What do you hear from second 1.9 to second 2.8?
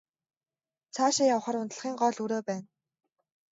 гол өрөө байна.